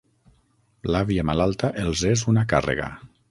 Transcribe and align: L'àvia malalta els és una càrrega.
L'àvia 0.95 1.27
malalta 1.31 1.71
els 1.83 2.03
és 2.15 2.27
una 2.35 2.47
càrrega. 2.55 2.89